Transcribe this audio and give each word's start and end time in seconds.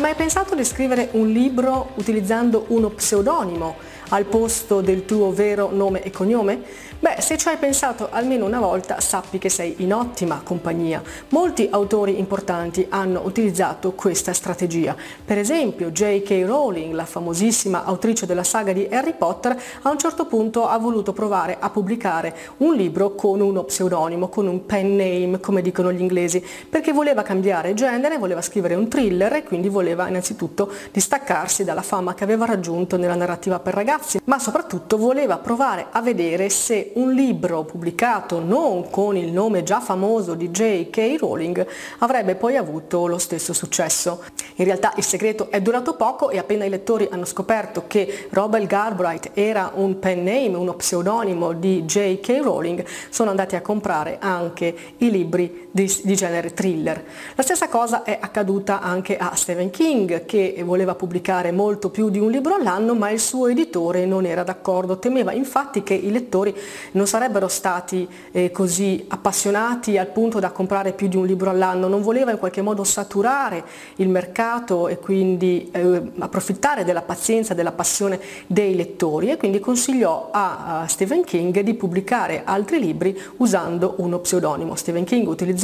Mai 0.00 0.14
pensato 0.14 0.54
di 0.54 0.64
scrivere 0.64 1.10
un 1.12 1.28
libro 1.28 1.90
utilizzando 1.96 2.64
uno 2.68 2.88
pseudonimo 2.88 3.76
al 4.10 4.24
posto 4.24 4.80
del 4.80 5.04
tuo 5.04 5.32
vero 5.32 5.70
nome 5.72 6.02
e 6.02 6.10
cognome? 6.10 6.88
Beh, 7.00 7.16
se 7.20 7.38
ci 7.38 7.48
hai 7.48 7.56
pensato 7.56 8.08
almeno 8.10 8.44
una 8.44 8.60
volta, 8.60 9.00
sappi 9.00 9.38
che 9.38 9.48
sei 9.48 9.76
in 9.78 9.94
ottima 9.94 10.42
compagnia. 10.44 11.02
Molti 11.28 11.66
autori 11.70 12.18
importanti 12.18 12.86
hanno 12.90 13.22
utilizzato 13.24 13.92
questa 13.92 14.34
strategia. 14.34 14.94
Per 15.24 15.38
esempio, 15.38 15.92
J.K. 15.92 16.42
Rowling, 16.44 16.92
la 16.92 17.06
famosissima 17.06 17.84
autrice 17.84 18.26
della 18.26 18.44
saga 18.44 18.74
di 18.74 18.86
Harry 18.90 19.14
Potter, 19.16 19.58
a 19.80 19.88
un 19.88 19.98
certo 19.98 20.26
punto 20.26 20.68
ha 20.68 20.76
voluto 20.76 21.14
provare 21.14 21.56
a 21.58 21.70
pubblicare 21.70 22.36
un 22.58 22.74
libro 22.74 23.14
con 23.14 23.40
uno 23.40 23.64
pseudonimo, 23.64 24.28
con 24.28 24.46
un 24.46 24.66
pen 24.66 24.94
name, 24.94 25.40
come 25.40 25.62
dicono 25.62 25.90
gli 25.90 26.02
inglesi, 26.02 26.44
perché 26.68 26.92
voleva 26.92 27.22
cambiare 27.22 27.72
genere, 27.72 28.18
voleva 28.18 28.42
scrivere 28.42 28.74
un 28.74 28.88
thriller 28.88 29.32
e 29.32 29.42
quindi 29.42 29.70
voleva 29.70 30.06
innanzitutto 30.06 30.70
distaccarsi 30.92 31.64
dalla 31.64 31.80
fama 31.80 32.12
che 32.12 32.24
aveva 32.24 32.44
raggiunto 32.44 32.98
nella 32.98 33.14
narrativa 33.14 33.58
per 33.58 33.72
ragazzi, 33.72 33.98
ma 34.24 34.38
soprattutto 34.38 34.96
voleva 34.96 35.38
provare 35.38 35.86
a 35.90 36.00
vedere 36.00 36.48
se 36.50 36.92
un 36.94 37.12
libro 37.12 37.64
pubblicato 37.64 38.40
non 38.40 38.90
con 38.90 39.16
il 39.16 39.32
nome 39.32 39.62
già 39.62 39.80
famoso 39.80 40.34
di 40.34 40.50
J.K. 40.50 41.16
Rowling 41.18 41.66
avrebbe 41.98 42.34
poi 42.34 42.56
avuto 42.56 43.06
lo 43.06 43.18
stesso 43.18 43.52
successo. 43.52 44.22
In 44.56 44.64
realtà 44.64 44.92
il 44.96 45.04
segreto 45.04 45.50
è 45.50 45.60
durato 45.60 45.94
poco 45.94 46.30
e 46.30 46.38
appena 46.38 46.64
i 46.64 46.68
lettori 46.68 47.08
hanno 47.10 47.24
scoperto 47.24 47.84
che 47.86 48.28
Robert 48.30 48.66
Galbraith 48.66 49.30
era 49.34 49.72
un 49.74 49.98
pen 49.98 50.22
name, 50.22 50.56
uno 50.56 50.74
pseudonimo 50.74 51.52
di 51.52 51.84
J.K. 51.84 52.40
Rowling, 52.42 52.84
sono 53.08 53.30
andati 53.30 53.56
a 53.56 53.62
comprare 53.62 54.18
anche 54.20 54.74
i 54.98 55.10
libri 55.10 55.68
di, 55.70 56.00
di 56.02 56.16
genere 56.16 56.52
thriller. 56.52 57.02
La 57.34 57.42
stessa 57.42 57.68
cosa 57.68 58.02
è 58.02 58.18
accaduta 58.20 58.80
anche 58.80 59.16
a 59.16 59.34
Stephen 59.34 59.70
King 59.70 60.24
che 60.24 60.62
voleva 60.64 60.94
pubblicare 60.94 61.52
molto 61.52 61.90
più 61.90 62.10
di 62.10 62.18
un 62.18 62.30
libro 62.30 62.54
all'anno 62.54 62.94
ma 62.94 63.10
il 63.10 63.20
suo 63.20 63.48
editore 63.48 64.06
non 64.06 64.26
era 64.26 64.42
d'accordo, 64.42 64.98
temeva 64.98 65.32
infatti 65.32 65.82
che 65.82 65.94
i 65.94 66.10
lettori 66.10 66.54
non 66.92 67.06
sarebbero 67.06 67.48
stati 67.48 68.08
eh, 68.32 68.50
così 68.50 69.04
appassionati 69.08 69.98
al 69.98 70.08
punto 70.08 70.40
da 70.40 70.50
comprare 70.50 70.92
più 70.92 71.08
di 71.08 71.16
un 71.16 71.26
libro 71.26 71.50
all'anno, 71.50 71.88
non 71.88 72.02
voleva 72.02 72.30
in 72.30 72.38
qualche 72.38 72.62
modo 72.62 72.84
saturare 72.84 73.64
il 73.96 74.08
mercato 74.08 74.88
e 74.88 74.98
quindi 74.98 75.68
eh, 75.72 76.02
approfittare 76.18 76.84
della 76.84 77.02
pazienza, 77.02 77.54
della 77.54 77.72
passione 77.72 78.20
dei 78.46 78.74
lettori 78.74 79.30
e 79.30 79.36
quindi 79.36 79.60
consigliò 79.60 80.30
a, 80.32 80.80
a 80.80 80.88
Stephen 80.88 81.24
King 81.24 81.60
di 81.60 81.74
pubblicare 81.74 82.42
altri 82.44 82.80
libri 82.80 83.18
usando 83.36 83.94
uno 83.98 84.18
pseudonimo. 84.18 84.74
Stephen 84.74 85.04
King 85.04 85.28
utilizzò 85.28 85.59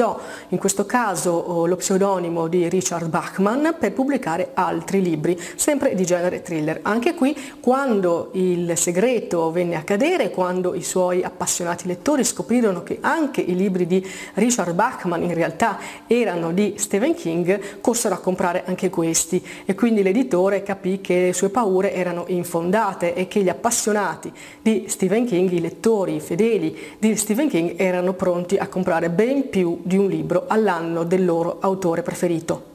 in 0.49 0.59
questo 0.59 0.85
caso 0.85 1.31
oh, 1.31 1.67
lo 1.67 1.77
pseudonimo 1.77 2.49
di 2.49 2.69
Richard 2.69 3.09
Bachman 3.09 3.77
per 3.79 3.93
pubblicare 3.93 4.51
altri 4.55 5.01
libri, 5.01 5.41
sempre 5.55 5.95
di 5.95 6.05
genere 6.05 6.43
thriller. 6.43 6.81
Anche 6.83 7.15
qui 7.15 7.37
quando 7.61 8.31
il 8.33 8.77
segreto 8.77 9.51
venne 9.51 9.77
a 9.77 9.83
cadere, 9.83 10.31
quando 10.31 10.75
i 10.75 10.83
suoi 10.83 11.23
appassionati 11.23 11.87
lettori 11.87 12.25
scoprirono 12.25 12.83
che 12.83 12.99
anche 13.01 13.41
i 13.41 13.55
libri 13.55 13.87
di 13.87 14.05
Richard 14.35 14.75
Bachman 14.75 15.23
in 15.23 15.35
realtà 15.35 15.79
erano 16.07 16.53
di 16.53 16.75
Stephen 16.77 17.15
King, 17.15 17.81
corsero 17.81 18.15
a 18.15 18.19
comprare 18.19 18.65
anche 18.67 18.91
questi 18.91 19.43
e 19.65 19.75
quindi 19.75 20.03
l'editore 20.03 20.63
capì 20.63 21.01
che 21.01 21.27
le 21.27 21.33
sue 21.33 21.49
paure 21.49 21.95
erano 21.95 22.25
infondate 22.29 23.15
e 23.15 23.29
che 23.29 23.43
gli 23.43 23.49
appassionati 23.49 24.31
di 24.61 24.85
Stephen 24.89 25.25
King, 25.25 25.51
i 25.53 25.61
lettori 25.61 26.21
fedeli 26.21 26.77
di 26.99 27.17
Stephen 27.17 27.49
King 27.49 27.75
erano 27.77 28.13
pronti 28.13 28.57
a 28.57 28.69
comprare 28.69 29.11
ben 29.11 29.49
più 29.49 29.81
di 29.87 29.97
un 29.97 30.09
libro 30.09 30.45
all'anno 30.49 31.05
del 31.05 31.25
loro 31.25 31.59
autore 31.61 32.03
preferito. 32.03 32.75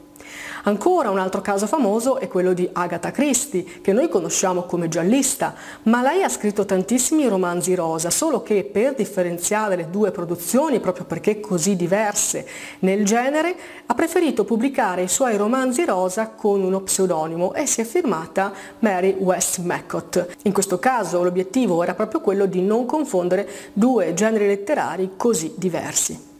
Ancora 0.64 1.10
un 1.10 1.18
altro 1.18 1.40
caso 1.40 1.66
famoso 1.66 2.18
è 2.18 2.28
quello 2.28 2.52
di 2.52 2.68
Agatha 2.72 3.10
Christie, 3.10 3.64
che 3.82 3.92
noi 3.92 4.08
conosciamo 4.08 4.62
come 4.62 4.88
giallista, 4.88 5.54
ma 5.84 6.02
lei 6.02 6.22
ha 6.22 6.28
scritto 6.28 6.64
tantissimi 6.64 7.26
romanzi 7.26 7.74
rosa, 7.74 8.10
solo 8.10 8.42
che 8.42 8.62
per 8.62 8.94
differenziare 8.94 9.74
le 9.74 9.90
due 9.90 10.12
produzioni, 10.12 10.78
proprio 10.78 11.04
perché 11.04 11.40
così 11.40 11.74
diverse 11.74 12.46
nel 12.80 13.04
genere, 13.04 13.56
ha 13.86 13.94
preferito 13.94 14.44
pubblicare 14.44 15.02
i 15.02 15.08
suoi 15.08 15.36
romanzi 15.36 15.84
rosa 15.84 16.28
con 16.28 16.62
uno 16.62 16.80
pseudonimo 16.80 17.54
e 17.54 17.66
si 17.66 17.80
è 17.80 17.84
firmata 17.84 18.52
Mary 18.78 19.16
Westmacott. 19.18 20.36
In 20.44 20.52
questo 20.52 20.78
caso 20.78 21.24
l'obiettivo 21.24 21.82
era 21.82 21.94
proprio 21.94 22.20
quello 22.20 22.46
di 22.46 22.62
non 22.62 22.86
confondere 22.86 23.48
due 23.72 24.14
generi 24.14 24.46
letterari 24.46 25.14
così 25.16 25.52
diversi. 25.56 26.30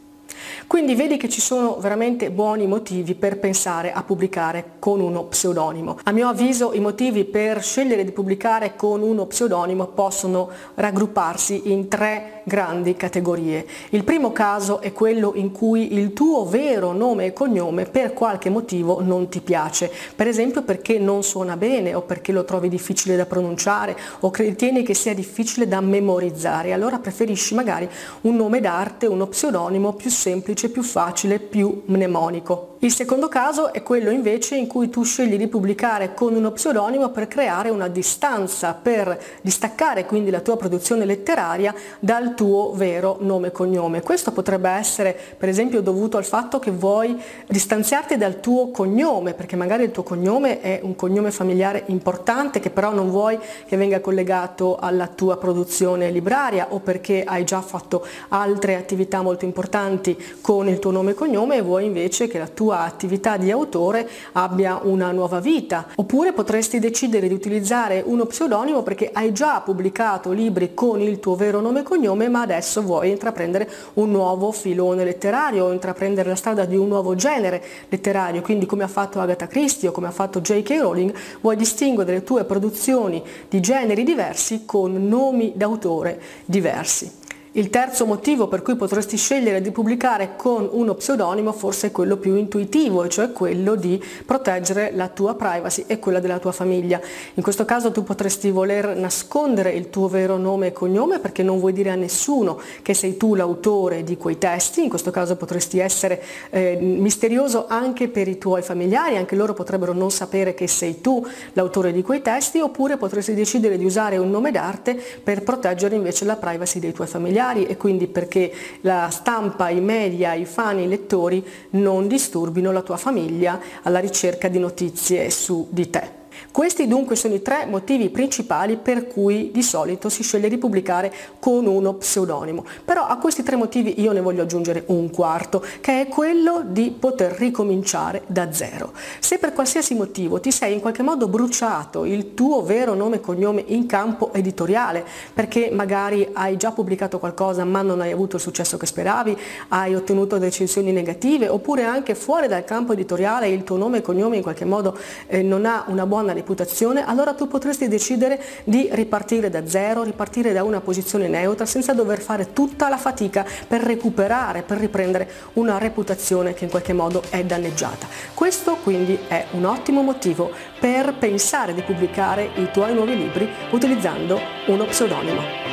Quindi 0.67 0.95
vedi 0.95 1.17
che 1.17 1.29
ci 1.29 1.41
sono 1.41 1.77
veramente 1.79 2.31
buoni 2.31 2.67
motivi 2.67 3.15
per 3.15 3.39
pensare 3.39 3.91
a 3.91 4.03
pubblicare 4.03 4.73
con 4.79 4.99
uno 4.99 5.23
pseudonimo. 5.23 5.99
A 6.03 6.11
mio 6.11 6.27
avviso 6.27 6.73
i 6.73 6.79
motivi 6.79 7.23
per 7.25 7.63
scegliere 7.63 8.03
di 8.03 8.11
pubblicare 8.11 8.75
con 8.75 9.01
uno 9.01 9.25
pseudonimo 9.25 9.87
possono 9.87 10.49
raggrupparsi 10.75 11.71
in 11.71 11.87
tre 11.87 12.41
grandi 12.43 12.95
categorie. 12.95 13.65
Il 13.89 14.03
primo 14.03 14.31
caso 14.31 14.81
è 14.81 14.91
quello 14.93 15.33
in 15.35 15.51
cui 15.51 15.93
il 15.93 16.13
tuo 16.13 16.45
vero 16.45 16.91
nome 16.91 17.25
e 17.25 17.33
cognome 17.33 17.85
per 17.85 18.13
qualche 18.13 18.49
motivo 18.49 19.01
non 19.01 19.29
ti 19.29 19.41
piace, 19.41 19.91
per 20.15 20.27
esempio 20.27 20.63
perché 20.63 20.99
non 20.99 21.23
suona 21.23 21.57
bene 21.57 21.93
o 21.93 22.01
perché 22.01 22.31
lo 22.31 22.43
trovi 22.43 22.69
difficile 22.69 23.15
da 23.15 23.25
pronunciare 23.25 23.97
o 24.19 24.31
ritieni 24.33 24.83
che 24.83 24.93
sia 24.93 25.13
difficile 25.13 25.67
da 25.67 25.79
memorizzare, 25.79 26.73
allora 26.73 26.99
preferisci 26.99 27.55
magari 27.55 27.87
un 28.21 28.35
nome 28.35 28.59
d'arte, 28.59 29.05
uno 29.05 29.27
pseudonimo 29.27 29.93
più 29.93 30.09
semplice, 30.09 30.32
più 30.41 30.83
facile, 30.83 31.39
più 31.39 31.83
mnemonico. 31.85 32.73
Il 32.83 32.91
secondo 32.91 33.29
caso 33.29 33.71
è 33.71 33.81
quello 33.81 34.09
invece 34.09 34.57
in 34.57 34.67
cui 34.67 34.89
tu 34.89 35.03
scegli 35.03 35.37
di 35.37 35.47
pubblicare 35.47 36.13
con 36.13 36.35
uno 36.35 36.51
pseudonimo 36.51 37.11
per 37.11 37.29
creare 37.29 37.69
una 37.69 37.87
distanza, 37.87 38.73
per 38.73 39.17
distaccare 39.41 40.05
quindi 40.05 40.29
la 40.29 40.41
tua 40.41 40.57
produzione 40.57 41.05
letteraria 41.05 41.73
dal 41.99 42.33
tuo 42.33 42.73
vero 42.73 43.19
nome 43.21 43.47
e 43.47 43.51
cognome. 43.51 44.01
Questo 44.01 44.33
potrebbe 44.33 44.69
essere 44.69 45.17
per 45.37 45.47
esempio 45.47 45.81
dovuto 45.81 46.17
al 46.17 46.25
fatto 46.25 46.59
che 46.59 46.71
vuoi 46.71 47.17
distanziarti 47.47 48.17
dal 48.17 48.41
tuo 48.41 48.69
cognome, 48.71 49.33
perché 49.33 49.55
magari 49.55 49.83
il 49.83 49.91
tuo 49.91 50.03
cognome 50.03 50.59
è 50.59 50.81
un 50.83 50.97
cognome 50.97 51.31
familiare 51.31 51.83
importante 51.85 52.59
che 52.59 52.69
però 52.69 52.91
non 52.91 53.09
vuoi 53.09 53.39
che 53.65 53.77
venga 53.77 54.01
collegato 54.01 54.75
alla 54.75 55.07
tua 55.07 55.37
produzione 55.37 56.11
libraria 56.11 56.67
o 56.71 56.79
perché 56.79 57.23
hai 57.23 57.45
già 57.45 57.61
fatto 57.61 58.05
altre 58.27 58.75
attività 58.75 59.21
molto 59.21 59.45
importanti 59.45 60.21
con 60.41 60.67
il 60.67 60.79
tuo 60.79 60.91
nome 60.91 61.11
e 61.11 61.13
cognome 61.13 61.57
e 61.57 61.61
vuoi 61.61 61.85
invece 61.85 62.27
che 62.27 62.39
la 62.39 62.47
tua 62.47 62.79
attività 62.79 63.37
di 63.37 63.51
autore 63.51 64.07
abbia 64.33 64.79
una 64.83 65.11
nuova 65.11 65.39
vita. 65.39 65.87
Oppure 65.95 66.33
potresti 66.33 66.79
decidere 66.79 67.27
di 67.27 67.33
utilizzare 67.33 68.01
uno 68.05 68.25
pseudonimo 68.25 68.83
perché 68.83 69.09
hai 69.11 69.33
già 69.33 69.61
pubblicato 69.61 70.31
libri 70.31 70.73
con 70.73 71.01
il 71.01 71.19
tuo 71.19 71.35
vero 71.35 71.59
nome 71.59 71.81
e 71.81 71.83
cognome 71.83 72.29
ma 72.29 72.41
adesso 72.41 72.81
vuoi 72.81 73.09
intraprendere 73.09 73.69
un 73.95 74.11
nuovo 74.11 74.51
filone 74.51 75.03
letterario 75.03 75.71
intraprendere 75.73 76.29
la 76.29 76.35
strada 76.35 76.65
di 76.65 76.77
un 76.77 76.87
nuovo 76.87 77.15
genere 77.15 77.61
letterario, 77.89 78.41
quindi 78.41 78.65
come 78.65 78.83
ha 78.83 78.87
fatto 78.87 79.19
Agatha 79.19 79.47
Christie 79.47 79.89
o 79.89 79.91
come 79.91 80.07
ha 80.07 80.11
fatto 80.11 80.41
J.K. 80.41 80.77
Rowling, 80.79 81.13
vuoi 81.41 81.55
distinguere 81.55 82.13
le 82.13 82.23
tue 82.23 82.45
produzioni 82.45 83.21
di 83.49 83.59
generi 83.59 84.03
diversi 84.03 84.63
con 84.65 85.07
nomi 85.07 85.53
d'autore 85.55 86.21
diversi. 86.45 87.22
Il 87.55 87.69
terzo 87.69 88.07
motivo 88.07 88.47
per 88.47 88.63
cui 88.63 88.75
potresti 88.75 89.15
scegliere 89.15 89.61
di 89.61 89.69
pubblicare 89.69 90.31
con 90.35 90.67
uno 90.71 90.95
pseudonimo 90.95 91.51
forse 91.51 91.85
è 91.85 91.91
quello 91.91 92.17
più 92.17 92.33
intuitivo, 92.33 93.07
cioè 93.07 93.31
quello 93.31 93.75
di 93.75 94.03
proteggere 94.25 94.89
la 94.95 95.07
tua 95.07 95.35
privacy 95.35 95.83
e 95.85 95.99
quella 95.99 96.19
della 96.19 96.39
tua 96.39 96.51
famiglia. 96.51 96.99
In 97.35 97.43
questo 97.43 97.63
caso 97.63 97.91
tu 97.91 98.01
potresti 98.03 98.49
voler 98.49 98.95
nascondere 98.95 99.69
il 99.69 99.91
tuo 99.91 100.07
vero 100.07 100.37
nome 100.37 100.67
e 100.67 100.71
cognome 100.71 101.19
perché 101.19 101.43
non 101.43 101.59
vuoi 101.59 101.73
dire 101.73 101.91
a 101.91 101.95
nessuno 101.95 102.59
che 102.81 102.95
sei 102.95 103.17
tu 103.17 103.35
l'autore 103.35 104.03
di 104.03 104.17
quei 104.17 104.39
testi, 104.39 104.81
in 104.81 104.89
questo 104.89 105.11
caso 105.11 105.35
potresti 105.35 105.77
essere 105.77 106.23
eh, 106.49 106.75
misterioso 106.81 107.67
anche 107.67 108.07
per 108.07 108.27
i 108.27 108.39
tuoi 108.39 108.63
familiari, 108.63 109.15
anche 109.15 109.35
loro 109.35 109.53
potrebbero 109.53 109.93
non 109.93 110.09
sapere 110.09 110.55
che 110.55 110.65
sei 110.65 111.01
tu 111.01 111.23
l'autore 111.53 111.91
di 111.91 112.01
quei 112.01 112.23
testi, 112.23 112.59
oppure 112.61 112.97
potresti 112.97 113.35
decidere 113.35 113.77
di 113.77 113.85
usare 113.85 114.17
un 114.17 114.31
nome 114.31 114.49
d'arte 114.49 114.99
per 115.23 115.43
proteggere 115.43 115.93
invece 115.93 116.25
la 116.25 116.35
privacy 116.35 116.79
dei 116.79 116.93
tuoi 116.93 117.05
familiari 117.05 117.41
familiari 117.43 117.65
e 117.65 117.75
quindi 117.75 118.07
perché 118.07 118.51
la 118.81 119.09
stampa, 119.11 119.69
i 119.69 119.81
media, 119.81 120.33
i 120.33 120.45
fan, 120.45 120.79
i 120.79 120.87
lettori 120.87 121.45
non 121.71 122.07
disturbino 122.07 122.71
la 122.71 122.81
tua 122.81 122.97
famiglia 122.97 123.59
alla 123.81 123.99
ricerca 123.99 124.47
di 124.47 124.59
notizie 124.59 125.29
su 125.29 125.67
di 125.69 125.89
te. 125.89 126.22
Questi 126.51 126.87
dunque 126.87 127.15
sono 127.15 127.33
i 127.33 127.41
tre 127.41 127.65
motivi 127.65 128.09
principali 128.09 128.77
per 128.77 129.07
cui 129.07 129.51
di 129.51 129.63
solito 129.63 130.09
si 130.09 130.23
sceglie 130.23 130.49
di 130.49 130.57
pubblicare 130.57 131.13
con 131.39 131.65
uno 131.65 131.93
pseudonimo. 131.93 132.65
Però 132.85 133.05
a 133.05 133.17
questi 133.17 133.43
tre 133.43 133.55
motivi 133.55 134.01
io 134.01 134.11
ne 134.11 134.21
voglio 134.21 134.43
aggiungere 134.43 134.83
un 134.87 135.09
quarto, 135.09 135.63
che 135.81 136.01
è 136.01 136.07
quello 136.07 136.63
di 136.65 136.95
poter 136.97 137.31
ricominciare 137.31 138.23
da 138.27 138.51
zero. 138.51 138.93
Se 139.19 139.37
per 139.37 139.53
qualsiasi 139.53 139.95
motivo 139.95 140.39
ti 140.39 140.51
sei 140.51 140.73
in 140.73 140.81
qualche 140.81 141.03
modo 141.03 141.27
bruciato 141.27 142.05
il 142.05 142.33
tuo 142.33 142.63
vero 142.63 142.93
nome 142.93 143.17
e 143.17 143.21
cognome 143.21 143.63
in 143.67 143.85
campo 143.85 144.33
editoriale, 144.33 145.05
perché 145.33 145.69
magari 145.71 146.27
hai 146.33 146.57
già 146.57 146.71
pubblicato 146.71 147.19
qualcosa 147.19 147.63
ma 147.63 147.81
non 147.81 148.01
hai 148.01 148.11
avuto 148.11 148.35
il 148.35 148.41
successo 148.41 148.77
che 148.77 148.85
speravi, 148.85 149.37
hai 149.69 149.95
ottenuto 149.95 150.37
recensioni 150.37 150.91
negative, 150.91 151.47
oppure 151.47 151.83
anche 151.83 152.15
fuori 152.15 152.47
dal 152.47 152.63
campo 152.63 152.93
editoriale 152.93 153.47
il 153.47 153.63
tuo 153.63 153.77
nome 153.77 153.97
e 153.99 154.01
cognome 154.01 154.35
in 154.35 154.43
qualche 154.43 154.65
modo 154.65 154.97
eh, 155.27 155.41
non 155.41 155.65
ha 155.65 155.85
una 155.87 156.05
buona 156.05 156.32
reputazione, 156.33 156.73
reputazione, 156.73 157.05
allora 157.05 157.33
tu 157.33 157.47
potresti 157.47 157.87
decidere 157.87 158.41
di 158.63 158.89
ripartire 158.91 159.49
da 159.49 159.67
zero, 159.67 160.03
ripartire 160.03 160.53
da 160.53 160.63
una 160.63 160.81
posizione 160.81 161.27
neutra 161.27 161.65
senza 161.65 161.93
dover 161.93 162.19
fare 162.19 162.53
tutta 162.53 162.89
la 162.89 162.97
fatica 162.97 163.45
per 163.67 163.81
recuperare, 163.81 164.61
per 164.61 164.77
riprendere 164.77 165.29
una 165.53 165.77
reputazione 165.77 166.53
che 166.53 166.65
in 166.65 166.69
qualche 166.69 166.93
modo 166.93 167.23
è 167.29 167.43
danneggiata. 167.43 168.07
Questo 168.33 168.77
quindi 168.83 169.17
è 169.27 169.45
un 169.51 169.65
ottimo 169.65 170.01
motivo 170.01 170.51
per 170.79 171.15
pensare 171.17 171.73
di 171.73 171.81
pubblicare 171.81 172.49
i 172.55 172.69
tuoi 172.71 172.93
nuovi 172.93 173.15
libri 173.15 173.49
utilizzando 173.71 174.39
uno 174.67 174.85
pseudonimo. 174.85 175.72